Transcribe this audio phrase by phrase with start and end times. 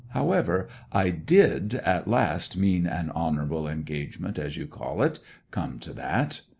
[0.15, 5.19] However, I did at last mean an honourable engagement, as you call it,
[5.51, 6.41] come to that.'